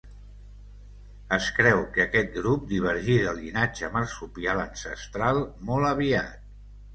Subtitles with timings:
[1.35, 6.43] Es creu que aquest grup divergí del llinatge marsupial ancestral molt aviat.